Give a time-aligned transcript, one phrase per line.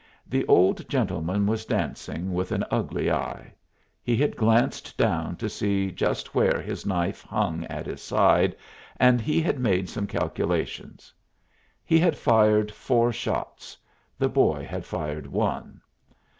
[0.25, 3.53] The old gentleman was dancing with an ugly eye;
[4.01, 8.55] he had glanced down to see just where his knife hung at his side,
[8.97, 11.13] and he had made some calculations.
[11.85, 13.77] He had fired four shots;
[14.17, 15.79] the boy had fired one.